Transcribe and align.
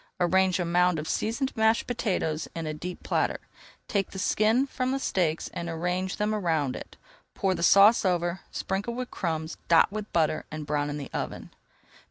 Arrange 0.19 0.59
a 0.59 0.65
mound 0.65 0.97
of 0.97 1.07
seasoned 1.07 1.55
mashed 1.55 1.85
potatoes 1.85 2.47
in 2.55 2.65
a 2.65 2.73
deep 2.73 3.03
platter. 3.03 3.39
Take 3.87 4.09
the 4.09 4.17
skin 4.17 4.65
from 4.65 4.91
the 4.91 4.97
steaks 4.97 5.47
and 5.53 5.69
arrange 5.69 6.17
them 6.17 6.33
around 6.33 6.75
it. 6.75 6.97
Pour 7.35 7.53
the 7.53 7.61
sauce 7.61 8.03
over, 8.03 8.39
sprinkle 8.49 8.95
with 8.95 9.11
crumbs, 9.11 9.57
dot 9.67 9.91
with 9.91 10.11
butter, 10.11 10.43
and 10.49 10.65
brown 10.65 10.89
in 10.89 10.97
the 10.97 11.11
oven. 11.13 11.51